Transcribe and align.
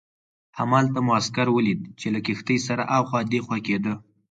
همالته 0.59 0.99
مو 1.05 1.11
عسکر 1.19 1.47
ولید 1.51 1.81
چې 1.99 2.07
له 2.13 2.19
کښتۍ 2.25 2.57
سره 2.67 2.83
اخوا 2.97 3.19
دیخوا 3.31 3.57
کېده. 3.65 3.93